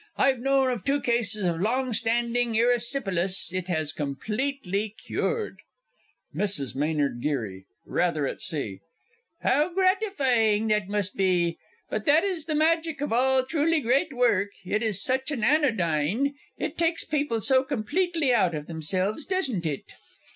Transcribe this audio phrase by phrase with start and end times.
[0.17, 5.59] I've known of two cases of long standing erysipelas it has completely cured.
[6.33, 6.75] MRS.
[6.75, 7.21] M.
[7.21, 7.65] G.
[7.85, 8.79] (rather at sea).
[9.43, 11.59] How gratifying that must be.
[11.91, 16.33] But that is the magic of all truly great work, it is such an anodyne
[16.57, 19.83] it takes people so completely out of themselves doesn't it?